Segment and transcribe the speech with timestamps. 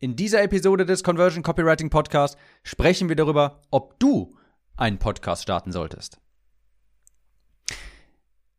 [0.00, 4.36] In dieser Episode des Conversion Copywriting Podcast sprechen wir darüber, ob du
[4.76, 6.20] einen Podcast starten solltest.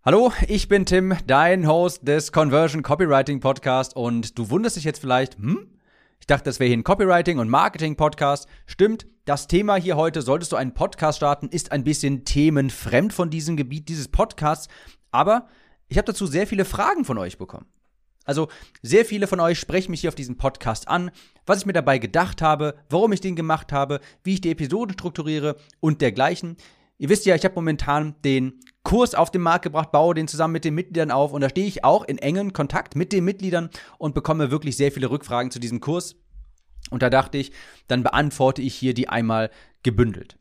[0.03, 4.99] Hallo, ich bin Tim, dein Host des Conversion Copywriting Podcast und du wunderst dich jetzt
[4.99, 5.77] vielleicht, hm?
[6.19, 8.49] Ich dachte, das wäre hier ein Copywriting und Marketing Podcast.
[8.65, 13.29] Stimmt, das Thema hier heute, solltest du einen Podcast starten, ist ein bisschen themenfremd von
[13.29, 14.67] diesem Gebiet dieses Podcasts,
[15.11, 15.47] aber
[15.87, 17.67] ich habe dazu sehr viele Fragen von euch bekommen.
[18.25, 18.47] Also
[18.81, 21.11] sehr viele von euch sprechen mich hier auf diesem Podcast an,
[21.45, 24.93] was ich mir dabei gedacht habe, warum ich den gemacht habe, wie ich die Episoden
[24.93, 26.57] strukturiere und dergleichen.
[26.99, 30.53] Ihr wisst ja, ich habe momentan den Kurs auf den Markt gebracht, baue den zusammen
[30.53, 33.69] mit den Mitgliedern auf und da stehe ich auch in engen Kontakt mit den Mitgliedern
[33.97, 36.15] und bekomme wirklich sehr viele Rückfragen zu diesem Kurs.
[36.89, 37.51] Und da dachte ich,
[37.87, 39.49] dann beantworte ich hier die einmal
[39.83, 40.37] gebündelt.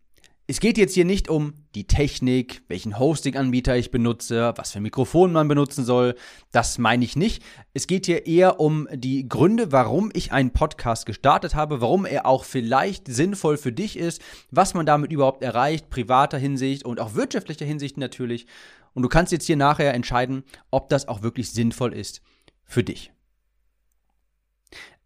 [0.50, 4.84] Es geht jetzt hier nicht um die Technik, welchen Hosting-Anbieter ich benutze, was für ein
[4.84, 6.14] Mikrofon man benutzen soll.
[6.52, 7.42] Das meine ich nicht.
[7.74, 12.24] Es geht hier eher um die Gründe, warum ich einen Podcast gestartet habe, warum er
[12.24, 17.14] auch vielleicht sinnvoll für dich ist, was man damit überhaupt erreicht, privater Hinsicht und auch
[17.14, 18.46] wirtschaftlicher Hinsicht natürlich.
[18.94, 22.22] Und du kannst jetzt hier nachher entscheiden, ob das auch wirklich sinnvoll ist
[22.64, 23.12] für dich.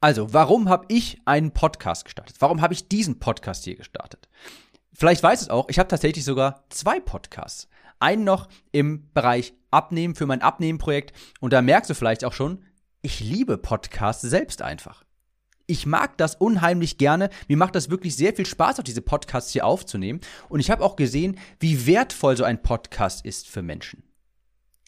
[0.00, 2.36] Also, warum habe ich einen Podcast gestartet?
[2.38, 4.28] Warum habe ich diesen Podcast hier gestartet?
[4.92, 7.68] Vielleicht weiß es auch, ich habe tatsächlich sogar zwei Podcasts.
[7.98, 11.12] Einen noch im Bereich Abnehmen für mein Abnehmenprojekt.
[11.40, 12.62] Und da merkst du vielleicht auch schon,
[13.00, 15.04] ich liebe Podcasts selbst einfach.
[15.66, 17.30] Ich mag das unheimlich gerne.
[17.48, 20.20] Mir macht das wirklich sehr viel Spaß, auch diese Podcasts hier aufzunehmen.
[20.48, 24.02] Und ich habe auch gesehen, wie wertvoll so ein Podcast ist für Menschen.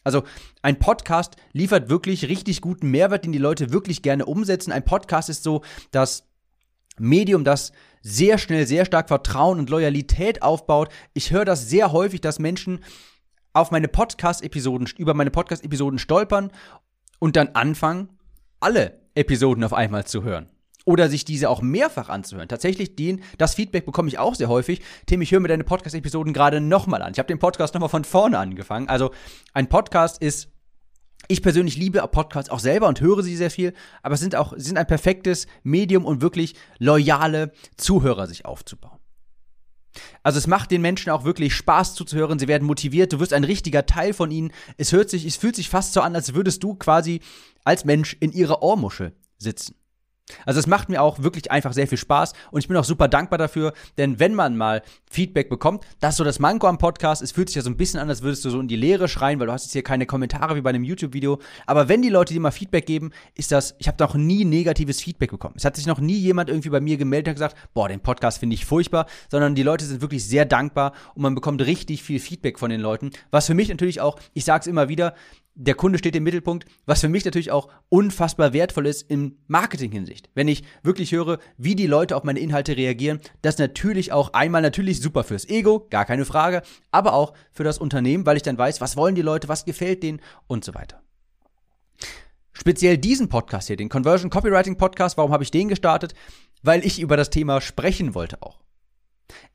[0.03, 0.23] Also
[0.61, 4.71] ein Podcast liefert wirklich richtig guten Mehrwert, den die Leute wirklich gerne umsetzen.
[4.71, 6.27] Ein Podcast ist so das
[6.99, 7.71] Medium, das
[8.05, 10.89] sehr schnell, sehr stark Vertrauen und Loyalität aufbaut.
[11.15, 12.83] Ich höre das sehr häufig, dass Menschen
[13.51, 16.51] auf meine Podcast-Episoden, über meine Podcast-Episoden stolpern
[17.17, 18.09] und dann anfangen,
[18.59, 20.49] alle Episoden auf einmal zu hören.
[20.85, 22.47] Oder sich diese auch mehrfach anzuhören.
[22.47, 24.83] Tatsächlich, den, das Feedback bekomme ich auch sehr häufig.
[25.07, 27.11] Tim, ich höre mir deine Podcast-Episoden gerade nochmal an.
[27.11, 28.87] Ich habe den Podcast nochmal von vorne angefangen.
[28.87, 29.09] Also
[29.53, 30.54] ein Podcast ist
[31.27, 34.77] ich persönlich liebe Podcasts auch selber und höre sie sehr viel, aber sind auch, sind
[34.77, 38.99] ein perfektes Medium, um wirklich loyale Zuhörer sich aufzubauen.
[40.23, 43.43] Also es macht den Menschen auch wirklich Spaß zuzuhören, sie werden motiviert, du wirst ein
[43.43, 44.51] richtiger Teil von ihnen.
[44.77, 47.21] Es hört sich, es fühlt sich fast so an, als würdest du quasi
[47.63, 49.75] als Mensch in ihrer Ohrmuschel sitzen.
[50.45, 53.07] Also es macht mir auch wirklich einfach sehr viel Spaß und ich bin auch super
[53.07, 57.21] dankbar dafür, denn wenn man mal Feedback bekommt, das ist so das Manko am Podcast,
[57.21, 59.07] es fühlt sich ja so ein bisschen an, als würdest du so in die Leere
[59.07, 62.09] schreien, weil du hast jetzt hier keine Kommentare wie bei einem YouTube-Video, aber wenn die
[62.09, 65.55] Leute dir mal Feedback geben, ist das, ich habe noch nie negatives Feedback bekommen.
[65.57, 68.39] Es hat sich noch nie jemand irgendwie bei mir gemeldet und gesagt, boah, den Podcast
[68.39, 72.19] finde ich furchtbar, sondern die Leute sind wirklich sehr dankbar und man bekommt richtig viel
[72.19, 75.13] Feedback von den Leuten, was für mich natürlich auch, ich sage es immer wieder,
[75.55, 80.29] der Kunde steht im Mittelpunkt, was für mich natürlich auch unfassbar wertvoll ist in Marketing-Hinsicht.
[80.35, 84.61] Wenn ich wirklich höre, wie die Leute auf meine Inhalte reagieren, das natürlich auch einmal
[84.61, 86.61] natürlich super fürs Ego, gar keine Frage,
[86.91, 90.03] aber auch für das Unternehmen, weil ich dann weiß, was wollen die Leute, was gefällt
[90.03, 91.01] denen und so weiter.
[92.51, 96.13] Speziell diesen Podcast hier, den Conversion Copywriting Podcast, warum habe ich den gestartet?
[96.63, 98.59] Weil ich über das Thema sprechen wollte auch.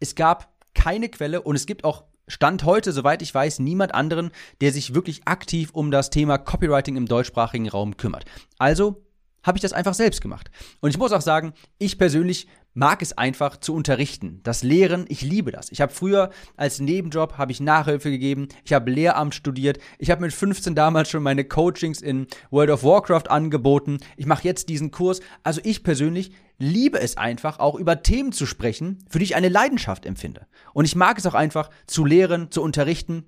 [0.00, 4.30] Es gab keine Quelle und es gibt auch Stand heute, soweit ich weiß, niemand anderen,
[4.60, 8.24] der sich wirklich aktiv um das Thema Copywriting im deutschsprachigen Raum kümmert.
[8.58, 9.04] Also
[9.42, 10.50] habe ich das einfach selbst gemacht.
[10.80, 14.40] Und ich muss auch sagen, ich persönlich mag es einfach zu unterrichten.
[14.42, 15.70] Das Lehren, ich liebe das.
[15.70, 20.22] Ich habe früher als Nebenjob habe ich Nachhilfe gegeben, ich habe Lehramt studiert, ich habe
[20.22, 23.98] mit 15 damals schon meine Coachings in World of Warcraft angeboten.
[24.16, 25.20] Ich mache jetzt diesen Kurs.
[25.42, 29.48] Also ich persönlich liebe es einfach auch über Themen zu sprechen, für die ich eine
[29.48, 30.46] Leidenschaft empfinde.
[30.72, 33.24] Und ich mag es auch einfach zu lehren, zu unterrichten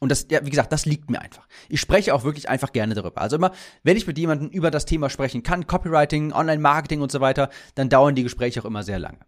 [0.00, 1.46] und das, ja, wie gesagt, das liegt mir einfach.
[1.68, 3.20] Ich spreche auch wirklich einfach gerne darüber.
[3.20, 7.20] Also immer, wenn ich mit jemandem über das Thema sprechen kann, Copywriting, Online-Marketing und so
[7.20, 9.18] weiter, dann dauern die Gespräche auch immer sehr lange.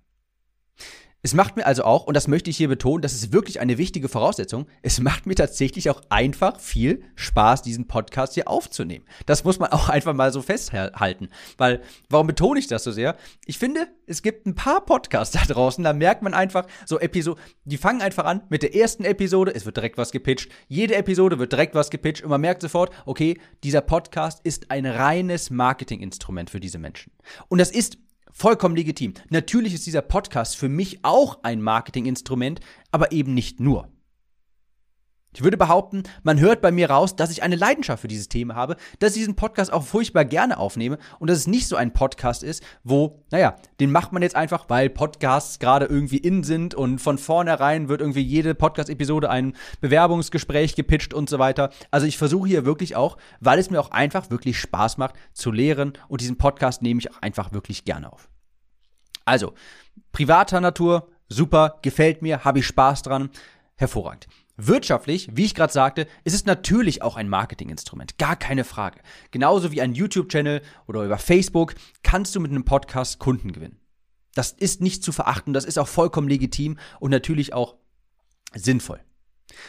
[1.27, 3.79] Es macht mir also auch, und das möchte ich hier betonen, das ist wirklich eine
[3.79, 9.05] wichtige Voraussetzung, es macht mir tatsächlich auch einfach viel Spaß, diesen Podcast hier aufzunehmen.
[9.27, 11.29] Das muss man auch einfach mal so festhalten.
[11.59, 13.17] Weil, warum betone ich das so sehr?
[13.45, 17.43] Ich finde, es gibt ein paar Podcasts da draußen, da merkt man einfach so Episoden,
[17.65, 20.49] die fangen einfach an mit der ersten Episode, es wird direkt was gepitcht.
[20.69, 24.87] Jede Episode wird direkt was gepitcht und man merkt sofort, okay, dieser Podcast ist ein
[24.87, 27.11] reines Marketinginstrument für diese Menschen.
[27.49, 27.99] Und das ist
[28.39, 29.15] Vollkommen legitim.
[29.31, 32.61] Natürlich ist dieser Podcast für mich auch ein Marketinginstrument,
[32.91, 33.89] aber eben nicht nur.
[35.37, 38.55] Ich würde behaupten, man hört bei mir raus, dass ich eine Leidenschaft für dieses Thema
[38.55, 41.93] habe, dass ich diesen Podcast auch furchtbar gerne aufnehme und dass es nicht so ein
[41.93, 46.75] Podcast ist, wo, naja, den macht man jetzt einfach, weil Podcasts gerade irgendwie in sind
[46.75, 51.69] und von vornherein wird irgendwie jede Podcast-Episode ein Bewerbungsgespräch gepitcht und so weiter.
[51.91, 55.53] Also ich versuche hier wirklich auch, weil es mir auch einfach wirklich Spaß macht, zu
[55.53, 58.31] lehren und diesen Podcast nehme ich auch einfach wirklich gerne auf.
[59.27, 59.53] Also,
[60.13, 63.29] privater Natur, super, gefällt mir, habe ich Spaß dran,
[63.75, 64.29] hervorragend.
[64.57, 69.01] Wirtschaftlich, wie ich gerade sagte, ist es natürlich auch ein Marketinginstrument, gar keine Frage.
[69.31, 73.79] Genauso wie ein YouTube-Channel oder über Facebook kannst du mit einem Podcast Kunden gewinnen.
[74.35, 77.77] Das ist nicht zu verachten, das ist auch vollkommen legitim und natürlich auch
[78.55, 79.01] sinnvoll.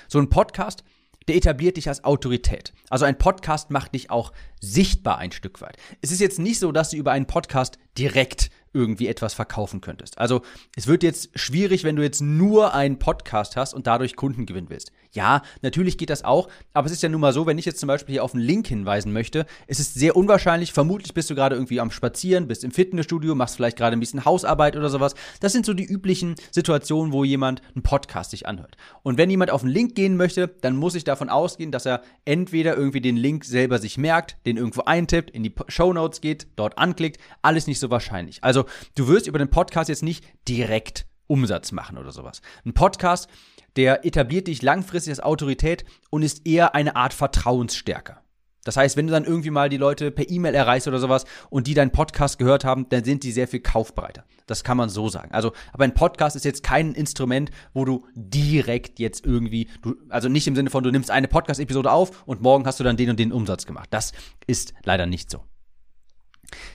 [0.07, 0.83] So ein Podcast,
[1.27, 2.73] der etabliert dich als Autorität.
[2.89, 4.31] Also ein Podcast macht dich auch
[4.61, 5.77] sichtbar ein Stück weit.
[6.01, 10.17] Es ist jetzt nicht so, dass du über einen Podcast direkt irgendwie etwas verkaufen könntest.
[10.17, 10.41] Also
[10.75, 14.69] es wird jetzt schwierig, wenn du jetzt nur einen Podcast hast und dadurch Kunden gewinnen
[14.69, 14.91] willst.
[15.11, 17.79] Ja, natürlich geht das auch, aber es ist ja nun mal so, wenn ich jetzt
[17.79, 21.35] zum Beispiel hier auf einen Link hinweisen möchte, es ist sehr unwahrscheinlich, vermutlich bist du
[21.35, 25.15] gerade irgendwie am Spazieren, bist im Fitnessstudio, machst vielleicht gerade ein bisschen Hausarbeit oder sowas.
[25.39, 28.77] Das sind so die üblichen Situationen, wo jemand einen Podcast sich anhört.
[29.03, 32.01] Und wenn jemand auf einen Link gehen möchte, dann muss ich davon ausgehen, dass er
[32.25, 36.47] entweder irgendwie den Link selber sich merkt, den irgendwo eintippt, in die Show Notes geht,
[36.55, 38.43] dort anklickt, alles nicht so wahrscheinlich.
[38.43, 38.65] Also
[38.95, 42.41] du wirst über den Podcast jetzt nicht direkt Umsatz machen oder sowas.
[42.65, 43.29] Ein Podcast,
[43.77, 48.21] der etabliert dich langfristig als Autorität und ist eher eine Art Vertrauensstärker.
[48.67, 51.67] Das heißt, wenn du dann irgendwie mal die Leute per E-Mail erreichst oder sowas und
[51.67, 54.25] die deinen Podcast gehört haben, dann sind die sehr viel kaufbereiter.
[54.45, 55.31] Das kann man so sagen.
[55.31, 60.27] Also, aber ein Podcast ist jetzt kein Instrument, wo du direkt jetzt irgendwie, du, also
[60.27, 63.09] nicht im Sinne von, du nimmst eine Podcast-Episode auf und morgen hast du dann den
[63.09, 63.87] und den Umsatz gemacht.
[63.91, 64.11] Das
[64.47, 65.45] ist leider nicht so.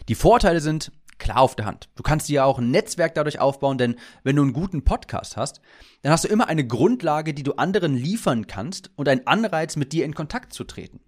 [0.09, 1.89] Die Vorteile sind, klar auf der Hand.
[1.95, 5.37] Du kannst dir ja auch ein Netzwerk dadurch aufbauen, denn wenn du einen guten Podcast
[5.37, 5.61] hast,
[6.03, 9.93] dann hast du immer eine Grundlage, die du anderen liefern kannst und einen Anreiz, mit
[9.93, 11.01] dir in Kontakt zu treten.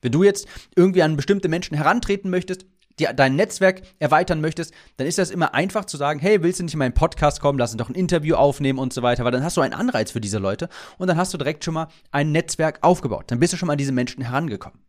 [0.00, 2.66] Wenn du jetzt irgendwie an bestimmte Menschen herantreten möchtest,
[2.98, 6.64] die, dein Netzwerk erweitern möchtest, dann ist das immer einfach zu sagen, hey, willst du
[6.64, 9.32] nicht in meinen Podcast kommen, lass uns doch ein Interview aufnehmen und so weiter, weil
[9.32, 11.88] dann hast du einen Anreiz für diese Leute und dann hast du direkt schon mal
[12.10, 13.24] ein Netzwerk aufgebaut.
[13.28, 14.80] Dann bist du schon mal an diese Menschen herangekommen.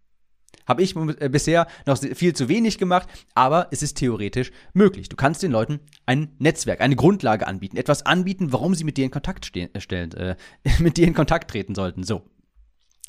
[0.68, 5.10] Habe ich äh, bisher noch viel zu wenig gemacht, aber es ist theoretisch möglich.
[5.10, 9.06] Du kannst den Leuten ein Netzwerk, eine Grundlage anbieten, etwas anbieten, warum sie mit dir
[9.06, 10.36] in Kontakt stehen, äh, stellen, äh,
[10.80, 12.04] mit dir in Kontakt treten sollten.
[12.04, 12.24] So,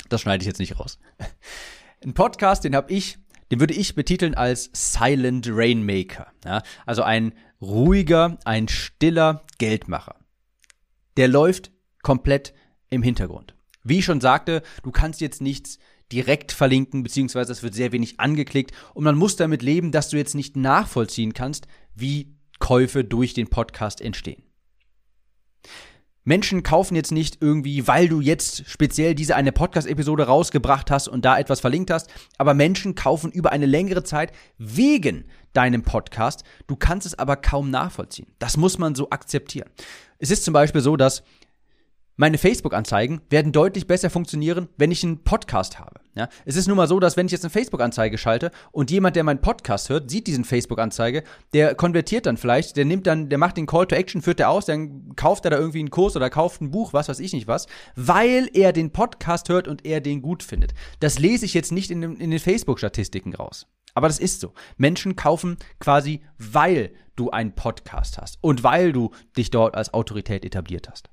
[0.08, 0.98] das schneide ich jetzt nicht raus.
[2.04, 3.18] Ein Podcast, den habe ich,
[3.50, 6.26] den würde ich betiteln als Silent Rainmaker.
[6.44, 6.62] Ja?
[6.84, 10.16] Also ein ruhiger, ein stiller Geldmacher.
[11.16, 11.70] Der läuft
[12.02, 12.52] komplett
[12.90, 13.54] im Hintergrund.
[13.82, 15.78] Wie ich schon sagte, du kannst jetzt nichts
[16.14, 20.16] direkt verlinken, beziehungsweise es wird sehr wenig angeklickt und man muss damit leben, dass du
[20.16, 21.66] jetzt nicht nachvollziehen kannst,
[21.96, 24.42] wie Käufe durch den Podcast entstehen.
[26.22, 31.24] Menschen kaufen jetzt nicht irgendwie, weil du jetzt speziell diese eine Podcast-Episode rausgebracht hast und
[31.24, 32.08] da etwas verlinkt hast,
[32.38, 36.44] aber Menschen kaufen über eine längere Zeit wegen deinem Podcast.
[36.68, 38.28] Du kannst es aber kaum nachvollziehen.
[38.38, 39.68] Das muss man so akzeptieren.
[40.18, 41.24] Es ist zum Beispiel so, dass
[42.16, 46.00] meine Facebook-Anzeigen werden deutlich besser funktionieren, wenn ich einen Podcast habe.
[46.14, 49.16] Ja, es ist nun mal so, dass wenn ich jetzt eine Facebook-Anzeige schalte und jemand,
[49.16, 53.38] der meinen Podcast hört, sieht diesen Facebook-Anzeige, der konvertiert dann vielleicht, der nimmt dann, der
[53.38, 56.14] macht den Call to Action, führt der aus, dann kauft er da irgendwie einen Kurs
[56.14, 57.66] oder kauft ein Buch, was weiß ich nicht was,
[57.96, 60.72] weil er den Podcast hört und er den gut findet.
[61.00, 63.66] Das lese ich jetzt nicht in, den, in den Facebook-Statistiken raus.
[63.94, 64.52] Aber das ist so.
[64.76, 70.44] Menschen kaufen quasi, weil du einen Podcast hast und weil du dich dort als Autorität
[70.44, 71.10] etabliert hast.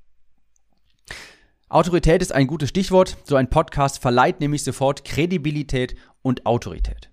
[1.69, 3.17] Autorität ist ein gutes Stichwort.
[3.23, 7.09] So ein Podcast verleiht nämlich sofort Kredibilität und Autorität.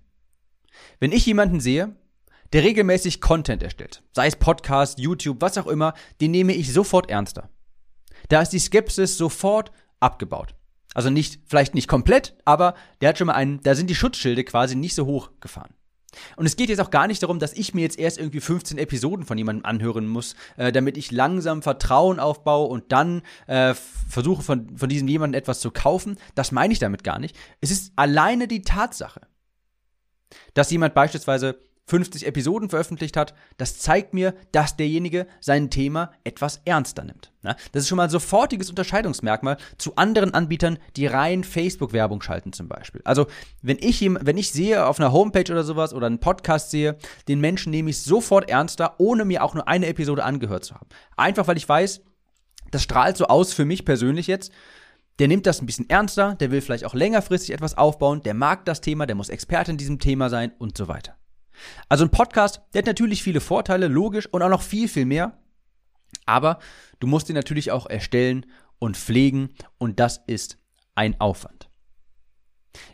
[0.99, 1.95] Wenn ich jemanden sehe,
[2.51, 7.09] der regelmäßig Content erstellt, sei es Podcast, YouTube, was auch immer, den nehme ich sofort
[7.09, 7.49] ernster.
[8.27, 10.55] Da ist die Skepsis sofort abgebaut.
[10.93, 14.43] Also nicht, vielleicht nicht komplett, aber der hat schon mal einen, da sind die Schutzschilde
[14.43, 15.73] quasi nicht so hoch gefahren.
[16.35, 18.77] Und es geht jetzt auch gar nicht darum, dass ich mir jetzt erst irgendwie 15
[18.77, 24.43] Episoden von jemandem anhören muss, äh, damit ich langsam Vertrauen aufbaue und dann äh, versuche
[24.43, 26.17] von, von diesem jemanden etwas zu kaufen.
[26.35, 27.35] Das meine ich damit gar nicht.
[27.61, 29.21] Es ist alleine die Tatsache,
[30.53, 36.61] dass jemand beispielsweise 50 Episoden veröffentlicht hat, das zeigt mir, dass derjenige sein Thema etwas
[36.65, 37.31] ernster nimmt.
[37.41, 43.01] Das ist schon mal sofortiges Unterscheidungsmerkmal zu anderen Anbietern, die rein Facebook-Werbung schalten zum Beispiel.
[43.05, 43.27] Also
[43.61, 47.39] wenn ich, wenn ich sehe auf einer Homepage oder sowas oder einen Podcast sehe, den
[47.39, 50.87] Menschen nehme ich sofort ernster, ohne mir auch nur eine Episode angehört zu haben.
[51.17, 52.01] Einfach weil ich weiß,
[52.71, 54.51] das strahlt so aus für mich persönlich jetzt,
[55.17, 58.65] der nimmt das ein bisschen ernster, der will vielleicht auch längerfristig etwas aufbauen, der mag
[58.65, 61.18] das Thema, der muss Experte in diesem Thema sein und so weiter.
[61.87, 65.37] Also ein Podcast, der hat natürlich viele Vorteile, logisch, und auch noch viel, viel mehr.
[66.25, 66.59] Aber
[66.99, 68.45] du musst ihn natürlich auch erstellen
[68.79, 70.57] und pflegen und das ist
[70.95, 71.69] ein Aufwand.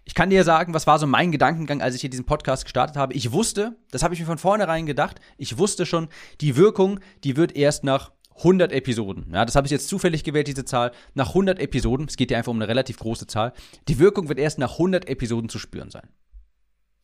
[0.04, 2.96] Ich kann dir sagen, was war so mein Gedankengang, als ich hier diesen Podcast gestartet
[2.96, 3.14] habe.
[3.14, 6.08] Ich wusste, das habe ich mir von vornherein gedacht, ich wusste schon,
[6.42, 9.28] die Wirkung, die wird erst nach 100 Episoden.
[9.32, 10.92] Ja, das habe ich jetzt zufällig gewählt, diese Zahl.
[11.14, 13.54] Nach 100 Episoden, es geht ja einfach um eine relativ große Zahl,
[13.88, 16.10] die Wirkung wird erst nach 100 Episoden zu spüren sein.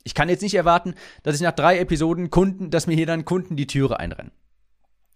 [0.03, 3.25] Ich kann jetzt nicht erwarten, dass ich nach drei Episoden Kunden, dass mir hier dann
[3.25, 4.31] Kunden die Türe einrennen.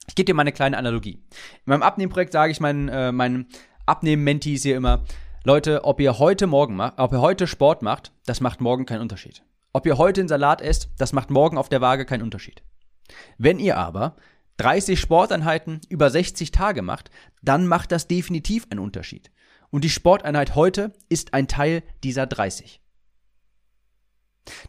[0.08, 1.14] Ich gebe dir mal eine kleine Analogie.
[1.14, 3.48] In meinem Abnehmprojekt sage ich meinen, äh, meinen
[3.86, 5.04] Abnehmen-Mentees hier immer,
[5.44, 9.02] Leute, ob ihr heute morgen macht, ob ihr heute Sport macht, das macht morgen keinen
[9.02, 9.44] Unterschied.
[9.74, 12.64] Ob ihr heute einen Salat esst, das macht morgen auf der Waage keinen Unterschied.
[13.38, 14.16] Wenn ihr aber
[14.58, 17.12] 30 Sporteinheiten über 60 Tage macht,
[17.42, 19.32] dann macht das definitiv einen Unterschied.
[19.70, 22.82] Und die Sporteinheit heute ist ein Teil dieser 30.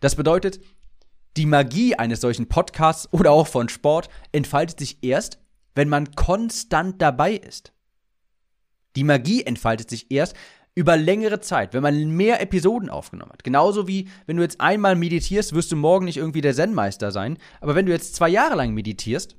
[0.00, 0.60] Das bedeutet,
[1.36, 5.38] die Magie eines solchen Podcasts oder auch von Sport entfaltet sich erst,
[5.74, 7.72] wenn man konstant dabei ist.
[8.96, 10.34] Die Magie entfaltet sich erst
[10.74, 13.44] über längere Zeit, wenn man mehr Episoden aufgenommen hat.
[13.44, 17.38] Genauso wie wenn du jetzt einmal meditierst, wirst du morgen nicht irgendwie der Zen-Meister sein.
[17.60, 19.36] Aber wenn du jetzt zwei Jahre lang meditierst,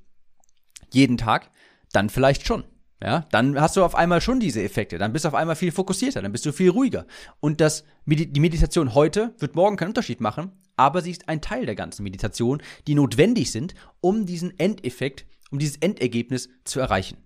[0.92, 1.52] jeden Tag,
[1.92, 2.64] dann vielleicht schon.
[3.02, 4.98] Ja, dann hast du auf einmal schon diese Effekte.
[4.98, 7.06] Dann bist du auf einmal viel fokussierter, dann bist du viel ruhiger.
[7.40, 11.68] Und das, die Meditation heute wird morgen keinen Unterschied machen, aber sie ist ein Teil
[11.68, 17.18] der ganzen Meditation, die notwendig sind, um diesen Endeffekt, um dieses Endergebnis zu erreichen.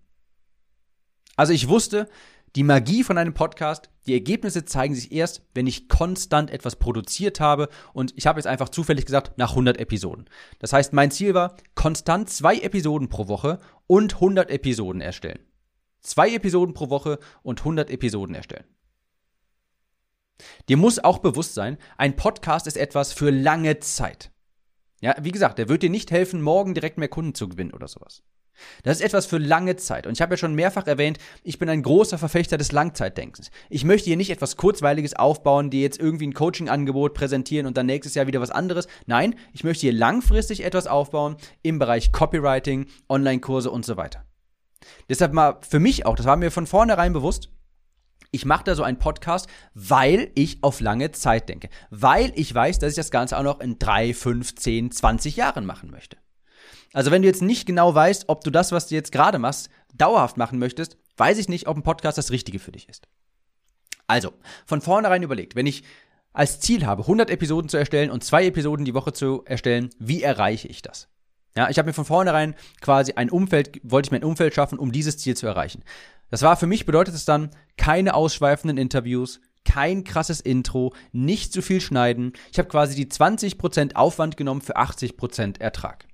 [1.38, 2.10] Also ich wusste,
[2.58, 7.40] die Magie von einem Podcast, die Ergebnisse zeigen sich erst, wenn ich konstant etwas produziert
[7.40, 10.26] habe und ich habe jetzt einfach zufällig gesagt, nach 100 Episoden.
[10.60, 15.40] Das heißt, mein Ziel war, konstant zwei Episoden pro Woche und 100 Episoden erstellen.
[16.02, 18.66] Zwei Episoden pro Woche und 100 Episoden erstellen.
[20.70, 24.32] Dir muss auch bewusst sein, ein Podcast ist etwas für lange Zeit.
[25.02, 27.88] Ja, wie gesagt, der wird dir nicht helfen, morgen direkt mehr Kunden zu gewinnen oder
[27.88, 28.24] sowas.
[28.84, 30.06] Das ist etwas für lange Zeit.
[30.06, 33.50] Und ich habe ja schon mehrfach erwähnt, ich bin ein großer Verfechter des Langzeitdenkens.
[33.70, 37.88] Ich möchte hier nicht etwas Kurzweiliges aufbauen, die jetzt irgendwie ein Coaching-Angebot präsentieren und dann
[37.88, 38.88] nächstes Jahr wieder was anderes.
[39.08, 44.26] Nein, ich möchte hier langfristig etwas aufbauen im Bereich Copywriting, Online-Kurse und so weiter.
[45.10, 47.50] Deshalb mal für mich auch, das war mir von vornherein bewusst,
[48.32, 51.70] ich mache da so einen Podcast, weil ich auf lange Zeit denke.
[51.90, 55.66] Weil ich weiß, dass ich das Ganze auch noch in drei, fünf, zehn, zwanzig Jahren
[55.66, 56.18] machen möchte.
[56.94, 59.70] Also wenn du jetzt nicht genau weißt, ob du das, was du jetzt gerade machst,
[59.94, 63.08] dauerhaft machen möchtest, weiß ich nicht, ob ein Podcast das Richtige für dich ist.
[64.08, 64.34] Also,
[64.66, 65.84] von vornherein überlegt, wenn ich
[66.34, 70.24] als Ziel habe, 100 Episoden zu erstellen und zwei Episoden die Woche zu erstellen, wie
[70.24, 71.08] erreiche ich das?
[71.56, 74.80] Ja, ich habe mir von vornherein quasi ein Umfeld, wollte ich mir ein Umfeld schaffen,
[74.80, 75.84] um dieses Ziel zu erreichen.
[76.30, 81.62] Das war für mich, bedeutet es dann, keine ausschweifenden Interviews, kein krasses Intro, nicht zu
[81.62, 82.34] viel schneiden.
[82.52, 86.08] Ich habe quasi die 20% Aufwand genommen für 80% Ertrag.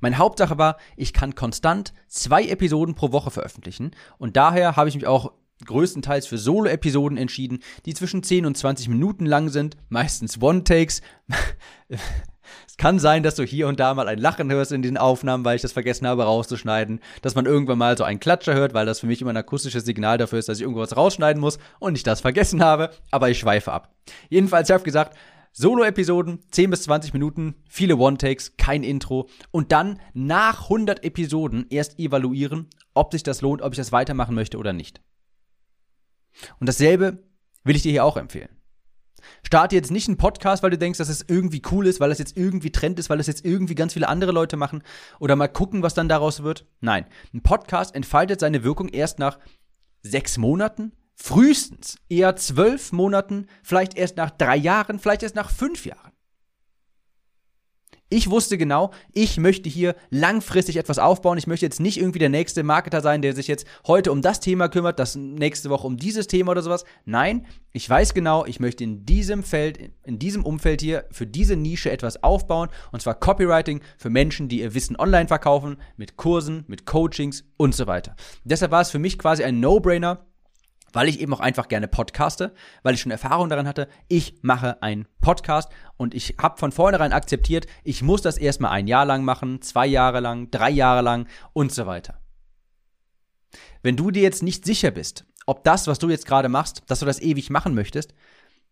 [0.00, 4.94] Meine Hauptsache war, ich kann konstant zwei Episoden pro Woche veröffentlichen und daher habe ich
[4.94, 5.32] mich auch
[5.64, 11.02] größtenteils für Solo-Episoden entschieden, die zwischen 10 und 20 Minuten lang sind, meistens One-Takes.
[12.66, 15.44] Es kann sein, dass du hier und da mal ein Lachen hörst in den Aufnahmen,
[15.44, 17.00] weil ich das vergessen habe rauszuschneiden.
[17.22, 19.84] Dass man irgendwann mal so einen Klatscher hört, weil das für mich immer ein akustisches
[19.84, 22.90] Signal dafür ist, dass ich irgendwas rausschneiden muss und ich das vergessen habe.
[23.10, 23.94] Aber ich schweife ab.
[24.28, 25.16] Jedenfalls, ich habe gesagt,
[25.54, 31.98] Solo-Episoden, 10 bis 20 Minuten, viele One-Takes, kein Intro und dann nach 100 Episoden erst
[31.98, 35.02] evaluieren, ob sich das lohnt, ob ich das weitermachen möchte oder nicht.
[36.58, 37.22] Und dasselbe
[37.64, 38.48] will ich dir hier auch empfehlen.
[39.46, 42.18] Starte jetzt nicht einen Podcast, weil du denkst, dass es irgendwie cool ist, weil es
[42.18, 44.82] jetzt irgendwie Trend ist, weil es jetzt irgendwie ganz viele andere Leute machen.
[45.18, 46.66] Oder mal gucken, was dann daraus wird.
[46.80, 49.38] Nein, ein Podcast entfaltet seine Wirkung erst nach
[50.02, 51.96] sechs Monaten, frühestens.
[52.08, 56.11] Eher zwölf Monaten, vielleicht erst nach drei Jahren, vielleicht erst nach fünf Jahren.
[58.12, 61.38] Ich wusste genau, ich möchte hier langfristig etwas aufbauen.
[61.38, 64.38] Ich möchte jetzt nicht irgendwie der nächste Marketer sein, der sich jetzt heute um das
[64.38, 66.84] Thema kümmert, das nächste Woche um dieses Thema oder sowas.
[67.06, 71.56] Nein, ich weiß genau, ich möchte in diesem Feld, in diesem Umfeld hier für diese
[71.56, 72.68] Nische etwas aufbauen.
[72.90, 77.74] Und zwar Copywriting für Menschen, die ihr Wissen online verkaufen, mit Kursen, mit Coachings und
[77.74, 78.14] so weiter.
[78.44, 80.26] Deshalb war es für mich quasi ein No-Brainer,
[80.92, 84.82] weil ich eben auch einfach gerne podcaste, weil ich schon Erfahrung daran hatte, ich mache
[84.82, 89.24] einen Podcast und ich habe von vornherein akzeptiert, ich muss das erstmal ein Jahr lang
[89.24, 92.20] machen, zwei Jahre lang, drei Jahre lang und so weiter.
[93.82, 97.00] Wenn du dir jetzt nicht sicher bist, ob das, was du jetzt gerade machst, dass
[97.00, 98.14] du das ewig machen möchtest,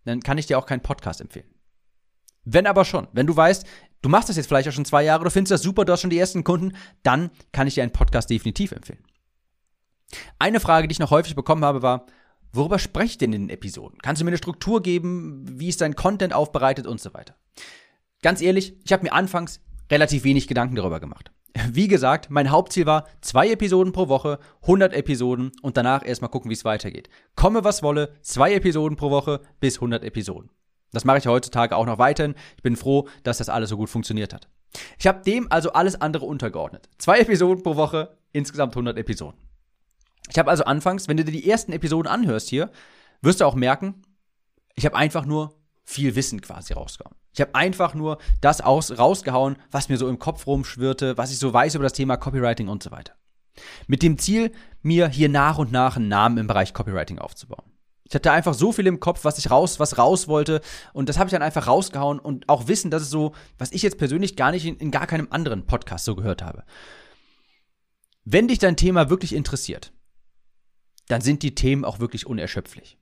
[0.05, 1.53] dann kann ich dir auch keinen Podcast empfehlen.
[2.45, 3.67] Wenn aber schon, wenn du weißt,
[4.03, 6.01] du machst das jetzt vielleicht auch schon zwei Jahre, du findest das super, du hast
[6.01, 9.05] schon die ersten Kunden, dann kann ich dir einen Podcast definitiv empfehlen.
[10.39, 12.07] Eine Frage, die ich noch häufig bekommen habe, war,
[12.53, 13.99] worüber spreche ich denn in den Episoden?
[14.03, 15.45] Kannst du mir eine Struktur geben?
[15.47, 17.37] Wie ist dein Content aufbereitet und so weiter?
[18.23, 21.31] Ganz ehrlich, ich habe mir anfangs relativ wenig Gedanken darüber gemacht.
[21.69, 26.49] Wie gesagt, mein Hauptziel war zwei Episoden pro Woche, 100 Episoden und danach erstmal gucken,
[26.49, 27.09] wie es weitergeht.
[27.35, 30.51] Komme was wolle, zwei Episoden pro Woche bis 100 Episoden.
[30.93, 32.35] Das mache ich heutzutage auch noch weiterhin.
[32.57, 34.49] Ich bin froh, dass das alles so gut funktioniert hat.
[34.99, 36.89] Ich habe dem also alles andere untergeordnet.
[36.99, 39.39] Zwei Episoden pro Woche, insgesamt 100 Episoden.
[40.31, 42.71] Ich habe also anfangs, wenn du dir die ersten Episoden anhörst hier,
[43.21, 44.03] wirst du auch merken,
[44.75, 47.17] ich habe einfach nur viel Wissen quasi rausgehauen.
[47.33, 51.39] Ich habe einfach nur das aus, rausgehauen, was mir so im Kopf rumschwirrte, was ich
[51.39, 53.15] so weiß über das Thema Copywriting und so weiter.
[53.87, 57.65] Mit dem Ziel, mir hier nach und nach einen Namen im Bereich Copywriting aufzubauen.
[58.05, 60.61] Ich hatte einfach so viel im Kopf, was ich raus, was raus wollte.
[60.93, 63.83] Und das habe ich dann einfach rausgehauen und auch wissen, dass es so, was ich
[63.83, 66.65] jetzt persönlich gar nicht in, in gar keinem anderen Podcast so gehört habe.
[68.25, 69.93] Wenn dich dein Thema wirklich interessiert,
[71.11, 72.97] dann sind die Themen auch wirklich unerschöpflich.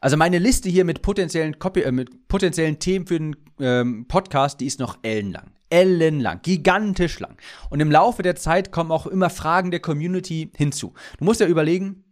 [0.00, 4.60] Also meine Liste hier mit potenziellen, Copy, äh, mit potenziellen Themen für den ähm, Podcast,
[4.60, 5.52] die ist noch ellenlang.
[5.68, 7.36] Ellenlang, gigantisch lang.
[7.70, 10.94] Und im Laufe der Zeit kommen auch immer Fragen der Community hinzu.
[11.18, 12.04] Du musst ja überlegen,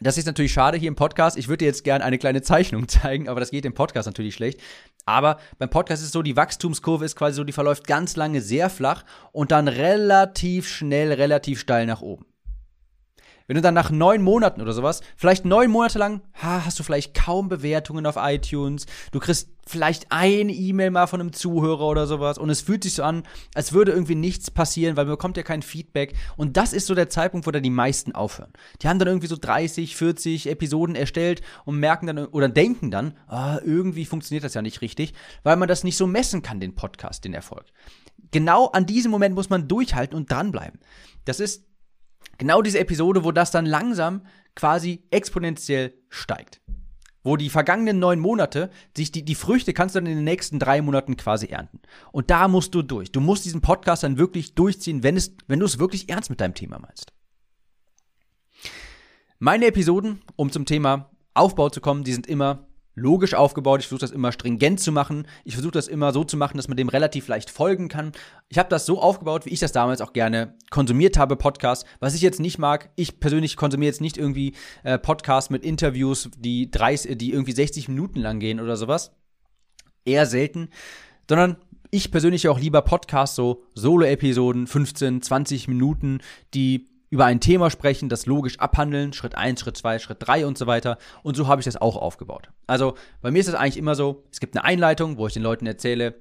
[0.00, 1.38] das ist natürlich schade hier im Podcast.
[1.38, 4.34] Ich würde dir jetzt gerne eine kleine Zeichnung zeigen, aber das geht im Podcast natürlich
[4.34, 4.60] schlecht.
[5.04, 8.40] Aber beim Podcast ist es so, die Wachstumskurve ist quasi so, die verläuft ganz lange
[8.40, 12.26] sehr flach und dann relativ schnell, relativ steil nach oben.
[13.46, 16.82] Wenn du dann nach neun Monaten oder sowas, vielleicht neun Monate lang, ha, hast du
[16.82, 22.06] vielleicht kaum Bewertungen auf iTunes, du kriegst vielleicht ein E-Mail mal von einem Zuhörer oder
[22.06, 23.24] sowas und es fühlt sich so an,
[23.54, 26.94] als würde irgendwie nichts passieren, weil man bekommt ja kein Feedback und das ist so
[26.94, 28.52] der Zeitpunkt, wo dann die meisten aufhören.
[28.82, 33.16] Die haben dann irgendwie so 30, 40 Episoden erstellt und merken dann oder denken dann,
[33.28, 36.74] ah, irgendwie funktioniert das ja nicht richtig, weil man das nicht so messen kann, den
[36.74, 37.66] Podcast, den Erfolg.
[38.30, 40.80] Genau an diesem Moment muss man durchhalten und dranbleiben.
[41.24, 41.64] Das ist
[42.38, 44.22] Genau diese Episode, wo das dann langsam
[44.54, 46.60] quasi exponentiell steigt.
[47.22, 50.58] Wo die vergangenen neun Monate, sich die, die Früchte kannst du dann in den nächsten
[50.58, 51.80] drei Monaten quasi ernten.
[52.12, 53.10] Und da musst du durch.
[53.10, 56.40] Du musst diesen Podcast dann wirklich durchziehen, wenn, es, wenn du es wirklich ernst mit
[56.40, 57.12] deinem Thema meinst.
[59.38, 62.66] Meine Episoden, um zum Thema Aufbau zu kommen, die sind immer
[62.96, 63.80] logisch aufgebaut.
[63.80, 65.28] Ich versuche das immer stringent zu machen.
[65.44, 68.12] Ich versuche das immer so zu machen, dass man dem relativ leicht folgen kann.
[68.48, 71.84] Ich habe das so aufgebaut, wie ich das damals auch gerne konsumiert habe, Podcasts.
[72.00, 76.30] Was ich jetzt nicht mag, ich persönlich konsumiere jetzt nicht irgendwie äh, Podcasts mit Interviews,
[76.36, 79.12] die, 30, die irgendwie 60 Minuten lang gehen oder sowas.
[80.04, 80.70] Eher selten.
[81.28, 81.56] Sondern
[81.90, 86.20] ich persönlich auch lieber Podcasts, so Solo-Episoden, 15, 20 Minuten,
[86.54, 90.58] die über ein Thema sprechen, das logisch abhandeln, Schritt 1, Schritt 2, Schritt 3 und
[90.58, 90.98] so weiter.
[91.22, 92.50] Und so habe ich das auch aufgebaut.
[92.66, 95.42] Also bei mir ist es eigentlich immer so, es gibt eine Einleitung, wo ich den
[95.42, 96.20] Leuten erzähle,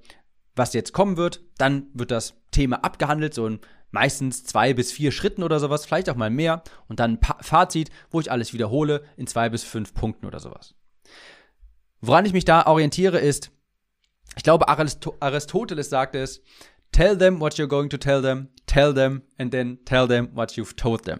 [0.55, 1.41] was jetzt kommen wird.
[1.57, 3.59] Dann wird das Thema abgehandelt, so in
[3.91, 6.63] meistens zwei bis vier Schritten oder sowas, vielleicht auch mal mehr.
[6.87, 10.75] Und dann ein Fazit, wo ich alles wiederhole in zwei bis fünf Punkten oder sowas.
[12.01, 13.51] Woran ich mich da orientiere ist,
[14.35, 16.41] ich glaube, Aristoteles sagte es,
[16.95, 20.51] Tell them what you're going to tell them, tell them and then tell them what
[20.51, 21.19] you've told them.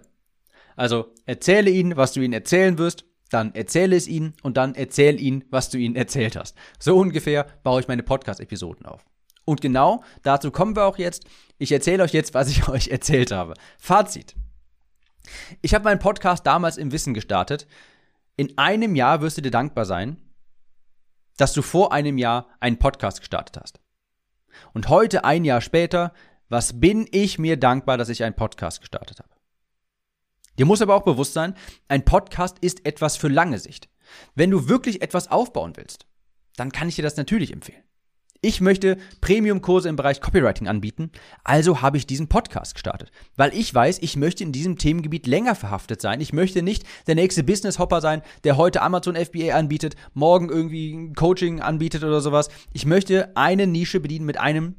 [0.77, 5.19] Also erzähle ihnen, was du ihnen erzählen wirst, dann erzähle es ihnen und dann erzähl
[5.19, 6.55] ihnen, was du ihnen erzählt hast.
[6.79, 9.03] So ungefähr baue ich meine Podcast-Episoden auf.
[9.43, 11.25] Und genau dazu kommen wir auch jetzt.
[11.57, 13.53] Ich erzähle euch jetzt, was ich euch erzählt habe.
[13.77, 14.33] Fazit.
[15.61, 17.67] Ich habe meinen Podcast damals im Wissen gestartet.
[18.37, 20.21] In einem Jahr wirst du dir dankbar sein,
[21.35, 23.84] dass du vor einem Jahr einen Podcast gestartet hast.
[24.73, 26.13] Und heute, ein Jahr später,
[26.49, 29.29] was bin ich mir dankbar, dass ich einen Podcast gestartet habe.
[30.57, 31.55] Dir muss aber auch bewusst sein,
[31.87, 33.89] ein Podcast ist etwas für lange Sicht.
[34.35, 36.05] Wenn du wirklich etwas aufbauen willst,
[36.55, 37.83] dann kann ich dir das natürlich empfehlen.
[38.41, 41.11] Ich möchte Premium-Kurse im Bereich Copywriting anbieten,
[41.43, 43.11] also habe ich diesen Podcast gestartet.
[43.35, 46.21] Weil ich weiß, ich möchte in diesem Themengebiet länger verhaftet sein.
[46.21, 51.59] Ich möchte nicht der nächste Business-Hopper sein, der heute Amazon FBA anbietet, morgen irgendwie Coaching
[51.59, 52.49] anbietet oder sowas.
[52.73, 54.75] Ich möchte eine Nische bedienen mit einem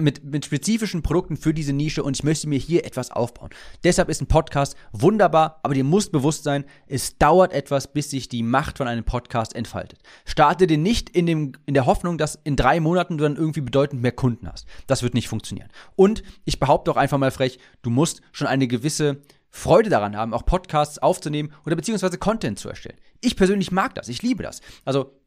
[0.00, 3.50] mit, mit spezifischen Produkten für diese Nische und ich möchte mir hier etwas aufbauen.
[3.82, 8.28] Deshalb ist ein Podcast wunderbar, aber dir muss bewusst sein, es dauert etwas, bis sich
[8.28, 10.00] die Macht von einem Podcast entfaltet.
[10.24, 13.60] Starte den nicht in, dem, in der Hoffnung, dass in drei Monaten du dann irgendwie
[13.60, 14.66] bedeutend mehr Kunden hast.
[14.86, 15.68] Das wird nicht funktionieren.
[15.96, 19.20] Und ich behaupte auch einfach mal frech, du musst schon eine gewisse
[19.50, 22.98] Freude daran haben, auch Podcasts aufzunehmen oder beziehungsweise Content zu erstellen.
[23.20, 24.60] Ich persönlich mag das, ich liebe das.
[24.84, 25.20] Also,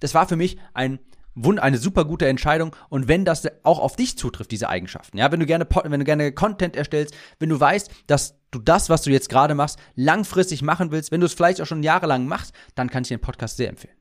[0.00, 0.98] das war für mich ein
[1.34, 5.40] eine super gute Entscheidung und wenn das auch auf dich zutrifft, diese Eigenschaften, ja, wenn
[5.40, 9.10] du gerne, wenn du gerne Content erstellst, wenn du weißt, dass du das, was du
[9.10, 12.90] jetzt gerade machst, langfristig machen willst, wenn du es vielleicht auch schon jahrelang machst, dann
[12.90, 13.96] kann ich dir den Podcast sehr empfehlen.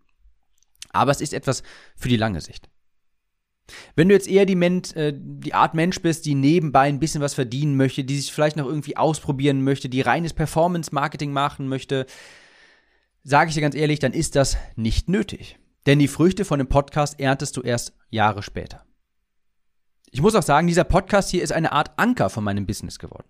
[0.91, 1.63] Aber es ist etwas
[1.96, 2.70] für die lange Sicht.
[3.96, 7.22] Wenn du jetzt eher die, Ment, äh, die Art Mensch bist, die nebenbei ein bisschen
[7.22, 12.06] was verdienen möchte, die sich vielleicht noch irgendwie ausprobieren möchte, die reines Performance-Marketing machen möchte,
[13.24, 15.58] sage ich dir ganz ehrlich, dann ist das nicht nötig.
[15.86, 18.86] Denn die Früchte von dem Podcast erntest du erst Jahre später.
[20.12, 23.28] Ich muss auch sagen, dieser Podcast hier ist eine Art Anker von meinem Business geworden.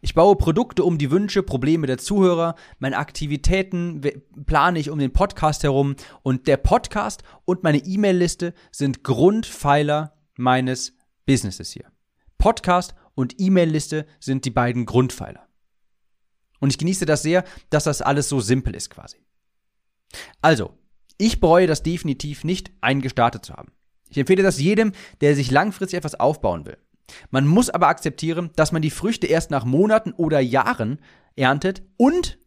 [0.00, 4.00] Ich baue Produkte um die Wünsche, Probleme der Zuhörer, meine Aktivitäten
[4.46, 10.94] plane ich um den Podcast herum und der Podcast und meine E-Mail-Liste sind Grundpfeiler meines
[11.26, 11.90] Businesses hier.
[12.38, 15.46] Podcast und E-Mail-Liste sind die beiden Grundpfeiler.
[16.60, 19.18] Und ich genieße das sehr, dass das alles so simpel ist quasi.
[20.40, 20.78] Also,
[21.22, 23.72] ich bereue das definitiv nicht, eingestartet zu haben.
[24.10, 26.76] Ich empfehle das jedem, der sich langfristig etwas aufbauen will.
[27.30, 31.00] Man muss aber akzeptieren, dass man die Früchte erst nach Monaten oder Jahren
[31.36, 32.38] erntet und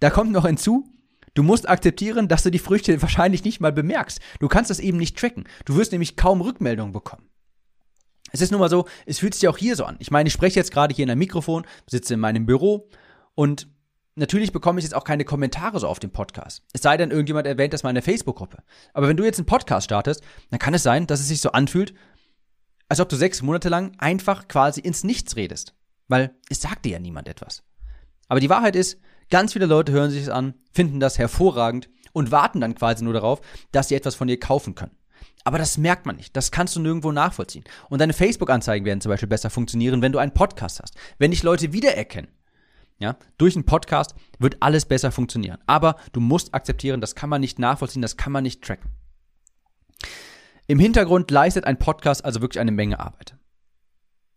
[0.00, 0.92] da kommt noch hinzu,
[1.34, 4.20] du musst akzeptieren, dass du die Früchte wahrscheinlich nicht mal bemerkst.
[4.40, 5.44] Du kannst das eben nicht tracken.
[5.64, 7.28] Du wirst nämlich kaum Rückmeldungen bekommen.
[8.32, 9.96] Es ist nun mal so, es fühlt sich auch hier so an.
[10.00, 12.90] Ich meine, ich spreche jetzt gerade hier in einem Mikrofon, sitze in meinem Büro
[13.34, 13.68] und
[14.16, 16.62] natürlich bekomme ich jetzt auch keine Kommentare so auf dem Podcast.
[16.72, 18.62] Es sei denn, irgendjemand erwähnt das mal in der Facebook-Gruppe.
[18.92, 21.52] Aber wenn du jetzt einen Podcast startest, dann kann es sein, dass es sich so
[21.52, 21.94] anfühlt,
[22.88, 25.74] als ob du sechs Monate lang einfach quasi ins Nichts redest.
[26.08, 27.62] Weil es sagt dir ja niemand etwas.
[28.28, 28.98] Aber die Wahrheit ist,
[29.30, 33.12] ganz viele Leute hören sich es an, finden das hervorragend und warten dann quasi nur
[33.12, 33.40] darauf,
[33.72, 34.96] dass sie etwas von dir kaufen können.
[35.44, 36.36] Aber das merkt man nicht.
[36.36, 37.64] Das kannst du nirgendwo nachvollziehen.
[37.88, 40.96] Und deine Facebook-Anzeigen werden zum Beispiel besser funktionieren, wenn du einen Podcast hast.
[41.18, 42.30] Wenn dich Leute wiedererkennen.
[42.98, 45.58] Ja, durch einen Podcast wird alles besser funktionieren.
[45.66, 48.90] Aber du musst akzeptieren, das kann man nicht nachvollziehen, das kann man nicht tracken.
[50.66, 53.36] Im Hintergrund leistet ein Podcast also wirklich eine Menge Arbeit.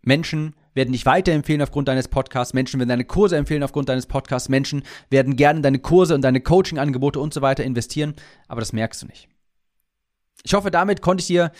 [0.01, 4.49] Menschen werden dich weiterempfehlen aufgrund deines Podcasts, Menschen werden deine Kurse empfehlen aufgrund deines Podcasts,
[4.49, 8.13] Menschen werden gerne in deine Kurse und deine Coaching-Angebote und so weiter investieren,
[8.47, 9.27] aber das merkst du nicht.
[10.43, 11.51] Ich hoffe, damit konnte ich dir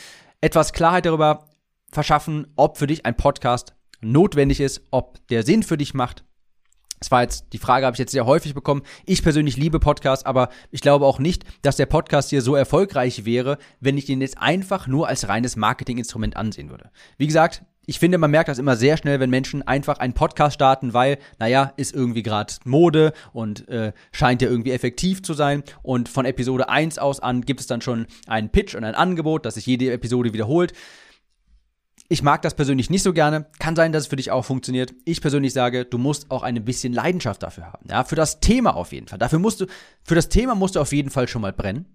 [0.41, 1.49] etwas Klarheit darüber
[1.91, 6.23] verschaffen, ob für dich ein Podcast notwendig ist, ob der Sinn für dich macht
[6.99, 8.83] das war jetzt, die Frage habe ich jetzt sehr häufig bekommen.
[9.05, 13.25] Ich persönlich liebe Podcasts, aber ich glaube auch nicht, dass der Podcast hier so erfolgreich
[13.25, 16.91] wäre, wenn ich den jetzt einfach nur als reines Marketinginstrument ansehen würde.
[17.17, 20.53] Wie gesagt, ich finde, man merkt das immer sehr schnell, wenn Menschen einfach einen Podcast
[20.53, 25.63] starten, weil, naja, ist irgendwie gerade Mode und äh, scheint ja irgendwie effektiv zu sein.
[25.81, 29.43] Und von Episode 1 aus an gibt es dann schon einen Pitch und ein Angebot,
[29.43, 30.73] das sich jede Episode wiederholt.
[32.11, 33.45] Ich mag das persönlich nicht so gerne.
[33.59, 34.95] Kann sein, dass es für dich auch funktioniert.
[35.05, 37.87] Ich persönlich sage, du musst auch ein bisschen Leidenschaft dafür haben.
[37.87, 39.19] Ja, für das Thema auf jeden Fall.
[39.19, 39.67] Dafür musst du,
[40.03, 41.85] für das Thema musst du auf jeden Fall schon mal brennen.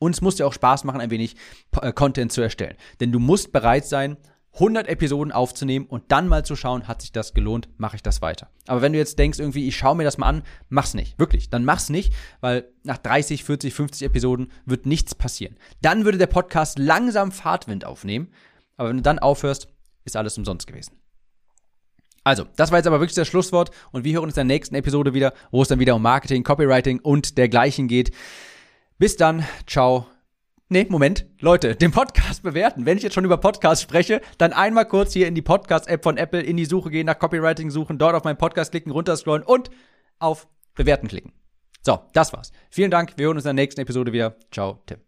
[0.00, 1.36] Und es muss dir auch Spaß machen, ein wenig
[1.80, 2.76] äh, Content zu erstellen.
[2.98, 4.16] Denn du musst bereit sein,
[4.54, 8.22] 100 Episoden aufzunehmen und dann mal zu schauen, hat sich das gelohnt, mache ich das
[8.22, 8.48] weiter.
[8.66, 11.18] Aber wenn du jetzt denkst, irgendwie, ich schaue mir das mal an, mach's nicht.
[11.18, 15.56] Wirklich, dann mach's nicht, weil nach 30, 40, 50 Episoden wird nichts passieren.
[15.80, 18.32] Dann würde der Podcast langsam Fahrtwind aufnehmen
[18.76, 19.68] aber wenn du dann aufhörst,
[20.04, 20.96] ist alles umsonst gewesen.
[22.24, 24.74] Also, das war jetzt aber wirklich das Schlusswort und wir hören uns in der nächsten
[24.74, 28.10] Episode wieder, wo es dann wieder um Marketing, Copywriting und dergleichen geht.
[28.98, 30.06] Bis dann, ciao.
[30.68, 32.84] Nee, Moment, Leute, den Podcast bewerten.
[32.84, 36.16] Wenn ich jetzt schon über Podcast spreche, dann einmal kurz hier in die Podcast-App von
[36.16, 39.70] Apple in die Suche gehen, nach Copywriting suchen, dort auf meinen Podcast klicken, runterscrollen und
[40.18, 41.32] auf Bewerten klicken.
[41.82, 42.50] So, das war's.
[42.70, 44.34] Vielen Dank, wir hören uns in der nächsten Episode wieder.
[44.50, 44.98] Ciao, Tim.